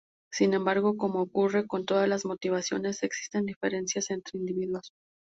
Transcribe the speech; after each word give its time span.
Sin 0.31 0.55
embargo, 0.55 0.97
como 0.97 1.21
ocurre 1.21 1.67
con 1.67 1.85
todas 1.85 2.09
las 2.09 2.25
motivaciones, 2.25 3.03
existen 3.03 3.45
diferencias 3.45 4.09
entre 4.09 4.39
individuos. 4.39 4.93